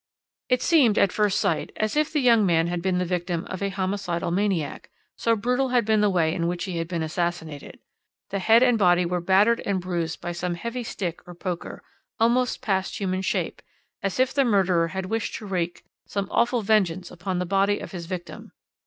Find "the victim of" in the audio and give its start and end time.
2.97-3.61